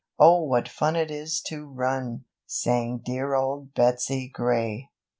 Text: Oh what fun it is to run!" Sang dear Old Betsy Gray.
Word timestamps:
Oh 0.17 0.41
what 0.45 0.67
fun 0.67 0.95
it 0.95 1.11
is 1.11 1.39
to 1.49 1.63
run!" 1.63 2.25
Sang 2.47 3.03
dear 3.05 3.35
Old 3.35 3.75
Betsy 3.75 4.27
Gray. 4.29 4.89